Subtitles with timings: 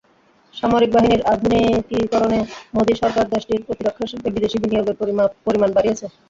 [0.53, 2.39] সামরিক বাহিনীর আধুনিকীকরণে
[2.75, 4.95] মোদি সরকার দেশটির প্রতিরক্ষা শিল্পে বিদেশি বিনিয়োগের
[5.45, 6.05] পরিমাণ বাড়িয়েছে।